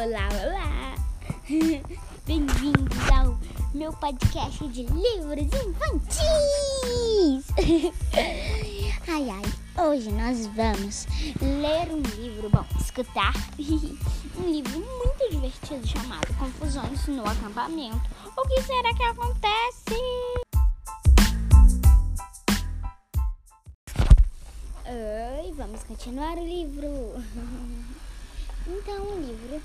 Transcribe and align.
Olá, 0.00 0.28
olá! 0.46 0.94
Bem-vindos 2.24 3.10
ao 3.12 3.36
meu 3.74 3.92
podcast 3.94 4.68
de 4.68 4.84
livros 4.84 5.46
infantis! 5.46 6.22
Ai, 9.08 9.28
ai, 9.28 9.42
hoje 9.84 10.12
nós 10.12 10.46
vamos 10.46 11.04
ler 11.40 11.92
um 11.92 12.00
livro, 12.16 12.48
bom, 12.48 12.64
escutar 12.80 13.32
um 14.38 14.48
livro 14.48 14.78
muito 14.78 15.30
divertido 15.32 15.84
chamado 15.84 16.32
Confusões 16.38 17.04
no 17.08 17.26
Acampamento. 17.26 18.00
O 18.36 18.46
que 18.46 18.62
será 18.62 18.94
que 18.94 19.02
acontece? 19.02 19.96
Oi, 24.86 25.52
vamos 25.56 25.82
continuar 25.82 26.38
o 26.38 26.46
livro. 26.46 26.86
Então, 28.68 29.02
o 29.02 29.20
livro 29.20 29.62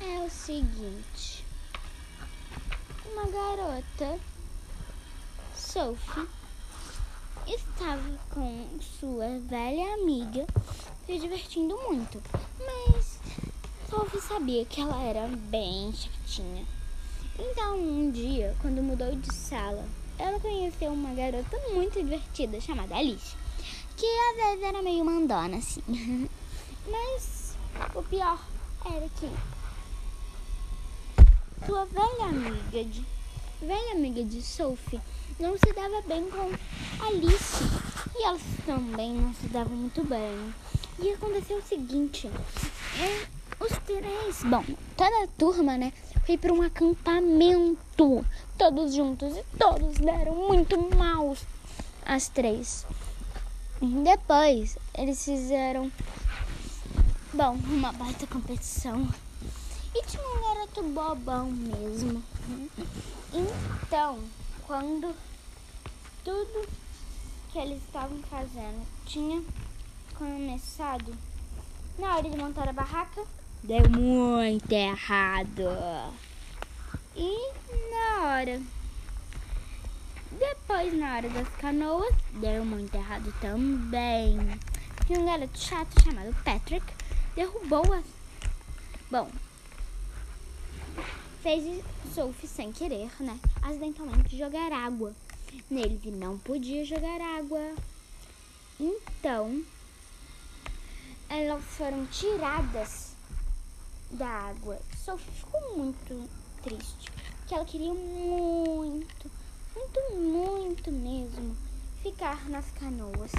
é 0.00 0.24
o 0.24 0.30
seguinte: 0.30 1.44
uma 3.12 3.24
garota, 3.26 4.18
Sophie, 5.54 6.28
estava 7.46 8.18
com 8.30 8.68
sua 8.80 9.38
velha 9.40 9.94
amiga 9.94 10.46
se 11.06 11.18
divertindo 11.18 11.76
muito, 11.88 12.22
mas 12.58 13.18
Sophie 13.88 14.20
sabia 14.20 14.64
que 14.64 14.80
ela 14.80 15.00
era 15.02 15.26
bem 15.28 15.92
chatinha. 15.92 16.66
Então, 17.38 17.78
um 17.78 18.10
dia, 18.10 18.54
quando 18.60 18.82
mudou 18.82 19.14
de 19.14 19.32
sala, 19.32 19.84
ela 20.18 20.40
conheceu 20.40 20.92
uma 20.92 21.14
garota 21.14 21.56
muito 21.72 22.02
divertida 22.02 22.60
chamada 22.60 22.96
Alice, 22.96 23.36
que 23.96 24.06
às 24.06 24.36
vezes 24.36 24.64
era 24.64 24.82
meio 24.82 25.04
mandona 25.04 25.56
assim. 25.56 25.82
Mas 26.90 27.56
o 27.94 28.02
pior 28.02 28.38
era 28.84 29.08
que 29.08 29.30
sua 31.66 31.84
velha 31.86 32.24
amiga 32.24 32.84
de 32.84 33.04
velha 33.60 33.92
amiga 33.92 34.22
de 34.24 34.40
Sophie 34.42 35.00
não 35.38 35.56
se 35.58 35.72
dava 35.72 36.00
bem 36.02 36.28
com 36.30 36.52
Alice 37.04 37.64
e 38.16 38.24
elas 38.24 38.42
também 38.64 39.14
não 39.14 39.34
se 39.34 39.46
davam 39.48 39.76
muito 39.76 40.04
bem. 40.04 40.54
E 40.98 41.10
aconteceu 41.12 41.58
o 41.58 41.62
seguinte, 41.62 42.26
é, 42.26 43.26
os 43.60 43.70
três, 43.86 44.42
bom, 44.44 44.64
toda 44.96 45.24
a 45.24 45.28
turma, 45.38 45.76
né, 45.76 45.92
foi 46.26 46.36
para 46.36 46.52
um 46.52 46.62
acampamento, 46.62 48.24
todos 48.56 48.94
juntos 48.94 49.36
e 49.36 49.44
todos 49.56 49.98
deram 49.98 50.34
muito 50.34 50.76
maus 50.96 51.46
as 52.04 52.28
três. 52.28 52.84
Depois 53.80 54.76
eles 54.94 55.24
fizeram 55.24 55.92
Bom, 57.32 57.58
uma 57.68 57.92
baita 57.92 58.26
competição. 58.26 59.06
E 59.94 60.02
tinha 60.06 60.22
um 60.22 60.47
garoto 60.58 60.82
bobão 60.82 61.50
mesmo. 61.50 62.22
Então, 63.32 64.18
quando 64.66 65.14
tudo 66.24 66.68
que 67.52 67.58
eles 67.58 67.82
estavam 67.84 68.18
fazendo 68.24 68.84
tinha 69.06 69.42
começado, 70.14 71.14
na 71.98 72.16
hora 72.16 72.28
de 72.28 72.36
montar 72.36 72.68
a 72.68 72.72
barraca, 72.72 73.24
deu 73.62 73.88
muito 73.88 74.72
errado. 74.72 75.62
E 77.14 77.52
na 77.90 78.26
hora. 78.26 78.60
Depois, 80.32 80.92
na 80.96 81.16
hora 81.16 81.28
das 81.30 81.48
canoas, 81.56 82.14
deu 82.32 82.64
muito 82.64 82.94
errado 82.94 83.32
também. 83.40 84.38
Tinha 85.06 85.20
um 85.20 85.24
garoto 85.26 85.58
chato 85.58 86.02
chamado 86.02 86.34
Patrick 86.44 86.84
derrubou 87.34 87.92
a. 87.92 88.02
Bom, 89.10 89.30
fez 91.42 91.84
Sophie 92.14 92.48
sem 92.48 92.72
querer, 92.72 93.10
né? 93.20 93.38
Acidentalmente 93.62 94.36
jogar 94.36 94.72
água 94.72 95.14
nele 95.70 95.98
que 96.02 96.10
não 96.10 96.38
podia 96.38 96.84
jogar 96.84 97.20
água. 97.20 97.74
Então, 98.80 99.62
elas 101.28 101.62
foram 101.64 102.06
tiradas 102.06 103.12
da 104.10 104.28
água. 104.28 104.78
Sophie 104.96 105.30
ficou 105.32 105.76
muito 105.76 106.28
triste, 106.62 107.10
porque 107.38 107.54
ela 107.54 107.64
queria 107.64 107.92
muito, 107.92 109.30
muito, 109.74 110.14
muito 110.16 110.92
mesmo 110.92 111.56
ficar 112.02 112.48
nas 112.48 112.70
canoas. 112.72 113.32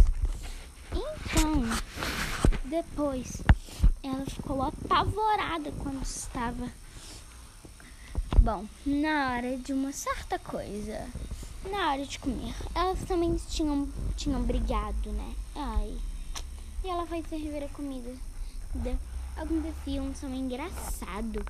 Então, 0.91 1.63
depois 2.65 3.41
ela 4.03 4.25
ficou 4.25 4.61
apavorada 4.61 5.71
quando 5.83 6.01
estava. 6.03 6.69
Bom, 8.37 8.65
na 8.85 9.33
hora 9.33 9.57
de 9.57 9.73
uma 9.73 9.91
certa 9.91 10.39
coisa, 10.39 11.07
na 11.69 11.91
hora 11.91 12.05
de 12.05 12.19
comer, 12.19 12.55
elas 12.73 12.99
também 13.05 13.35
tinham, 13.49 13.89
tinham 14.15 14.41
brigado, 14.43 15.11
né? 15.11 15.33
Ai. 15.55 15.97
E 16.83 16.87
ela 16.87 17.05
foi 17.05 17.21
servir 17.23 17.63
a 17.63 17.67
comida. 17.69 18.13
Aconteceu 19.35 20.03
um 20.03 20.15
som 20.15 20.29
engraçado. 20.29 21.43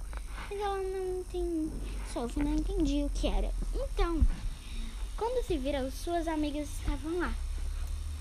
Mas 0.50 0.60
ela 0.60 0.78
não 0.78 1.20
entendia. 1.20 1.72
Sophie 2.12 2.44
não 2.44 2.56
entendia 2.56 3.06
o 3.06 3.10
que 3.12 3.28
era. 3.28 3.52
Então, 3.76 4.26
quando 5.16 5.46
se 5.46 5.58
viram, 5.58 5.92
suas 5.92 6.28
amigas 6.28 6.68
estavam 6.80 7.20
lá. 7.20 7.34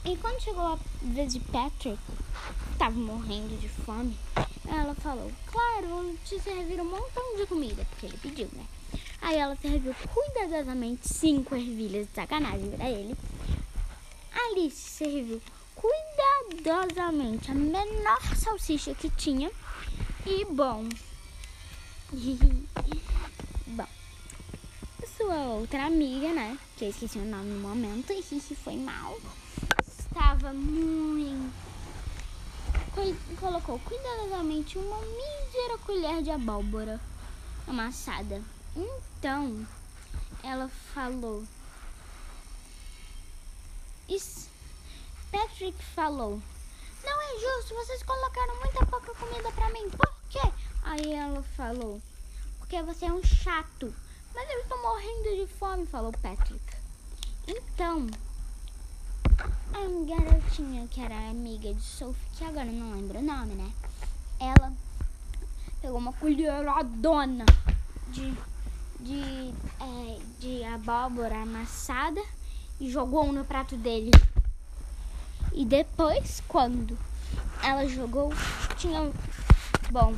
E 0.04 0.16
quando 0.16 0.42
chegou 0.42 0.62
a 0.62 0.78
vez 1.00 1.32
de 1.32 1.40
Patrick, 1.40 1.98
estava 2.72 2.94
morrendo 2.94 3.58
de 3.58 3.68
fome, 3.68 4.16
ela 4.70 4.94
falou: 4.94 5.30
Claro, 5.46 5.88
vou 5.88 6.14
te 6.24 6.40
servir 6.40 6.80
um 6.80 6.84
montão 6.84 7.36
de 7.36 7.46
comida, 7.46 7.84
porque 7.90 8.06
ele 8.06 8.18
pediu, 8.18 8.48
né? 8.52 8.64
Aí 9.20 9.36
ela 9.36 9.56
serviu 9.56 9.94
cuidadosamente 10.12 11.08
cinco 11.08 11.54
ervilhas 11.54 12.06
de 12.06 12.14
sacanagem 12.14 12.70
para 12.70 12.88
ele. 12.88 13.16
Alice 14.32 14.76
serviu 14.76 15.40
cuidadosamente 15.74 17.50
a 17.50 17.54
menor 17.54 18.20
salsicha 18.36 18.94
que 18.94 19.10
tinha. 19.10 19.50
E 20.26 20.44
bom. 20.44 20.88
bom. 23.66 23.86
Sua 25.16 25.46
outra 25.48 25.86
amiga, 25.86 26.32
né? 26.32 26.58
Que 26.76 26.84
eu 26.84 26.90
esqueci 26.90 27.18
o 27.18 27.24
nome 27.24 27.50
no 27.50 27.60
momento, 27.60 28.12
e 28.12 28.22
foi 28.54 28.76
mal 28.76 29.18
estava 30.18 30.52
muito. 30.52 31.67
Colocou 33.40 33.78
cuidadosamente 33.80 34.78
uma 34.78 34.98
mísera 35.00 35.78
colher 35.86 36.22
de 36.22 36.30
abóbora 36.30 37.00
amassada. 37.66 38.42
Então, 38.76 39.66
ela 40.42 40.68
falou. 40.92 41.44
Patrick 45.30 45.82
falou: 45.94 46.40
Não 47.04 47.22
é 47.22 47.40
justo, 47.40 47.74
vocês 47.74 48.02
colocaram 48.02 48.56
muita 48.56 48.86
pouca 48.86 49.14
comida 49.14 49.50
para 49.52 49.70
mim. 49.70 49.88
Por 49.90 50.12
quê? 50.30 50.40
Aí 50.82 51.12
ela 51.12 51.42
falou: 51.56 52.00
Porque 52.58 52.80
você 52.82 53.06
é 53.06 53.12
um 53.12 53.22
chato. 53.22 53.94
Mas 54.34 54.48
eu 54.50 54.60
estou 54.60 54.80
morrendo 54.80 55.36
de 55.36 55.46
fome, 55.54 55.86
falou 55.86 56.12
Patrick. 56.12 56.60
Então, 57.46 58.06
a 59.38 60.06
garotinha 60.06 60.86
que 60.88 61.00
era 61.00 61.30
amiga 61.30 61.72
de 61.72 61.82
Sophie, 61.82 62.28
que 62.36 62.44
agora 62.44 62.66
não 62.66 62.92
lembro 62.92 63.18
o 63.18 63.22
nome, 63.22 63.54
né? 63.54 63.70
Ela 64.40 64.72
pegou 65.80 65.98
uma 65.98 66.12
colheradona 66.12 67.44
de, 68.08 68.34
de, 69.00 69.54
é, 69.80 70.18
de 70.40 70.64
abóbora 70.64 71.42
amassada 71.42 72.22
e 72.80 72.90
jogou 72.90 73.32
no 73.32 73.44
prato 73.44 73.76
dele. 73.76 74.10
E 75.52 75.64
depois, 75.64 76.42
quando 76.46 76.98
ela 77.62 77.86
jogou, 77.88 78.32
tinha, 78.76 79.10
bom, 79.90 80.14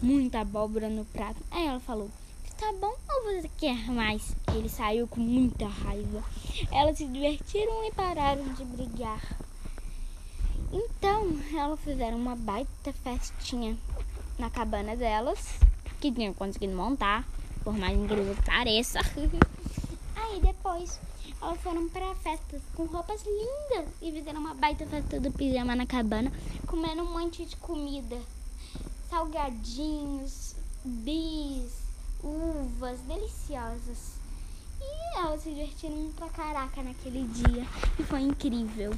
muita 0.00 0.40
abóbora 0.40 0.88
no 0.88 1.04
prato. 1.04 1.42
Aí 1.50 1.66
ela 1.66 1.80
falou: 1.80 2.10
Tá 2.58 2.72
bom 2.72 2.94
ou 3.10 3.22
você 3.24 3.50
quer 3.58 3.90
mais? 3.90 4.34
Ele 4.54 4.68
saiu 4.68 5.06
com 5.06 5.20
muita 5.20 5.66
raiva. 5.66 6.24
Elas 6.72 6.96
se 6.96 7.06
divertiram 7.06 7.84
e 7.84 7.92
pararam 7.92 8.48
de 8.54 8.64
brigar. 8.64 9.20
Então, 10.72 11.38
elas 11.54 11.78
fizeram 11.80 12.16
uma 12.16 12.34
baita 12.34 12.94
festinha 13.04 13.76
na 14.38 14.48
cabana 14.48 14.96
delas, 14.96 15.38
que 16.00 16.10
tinham 16.10 16.32
conseguido 16.32 16.74
montar, 16.74 17.28
por 17.62 17.76
mais 17.76 17.98
incrível 17.98 18.34
que 18.34 18.42
pareça. 18.42 19.00
Aí 20.16 20.40
depois, 20.40 20.98
elas 21.42 21.60
foram 21.60 21.90
para 21.90 22.14
festas 22.16 22.62
com 22.74 22.86
roupas 22.86 23.22
lindas 23.22 23.86
e 24.00 24.10
fizeram 24.10 24.40
uma 24.40 24.54
baita 24.54 24.86
festa 24.86 25.20
do 25.20 25.30
pijama 25.30 25.76
na 25.76 25.86
cabana, 25.86 26.32
comendo 26.66 27.02
um 27.02 27.12
monte 27.12 27.44
de 27.44 27.56
comida, 27.56 28.18
salgadinhos, 29.10 30.56
bis 30.82 31.85
uvas 32.22 33.00
deliciosas. 33.00 34.16
E 34.80 35.18
elas 35.18 35.42
se 35.42 35.50
divertiram 35.50 36.12
pra 36.16 36.28
caraca 36.28 36.82
naquele 36.82 37.26
dia 37.28 37.66
e 37.98 38.02
foi 38.02 38.20
incrível. 38.20 38.92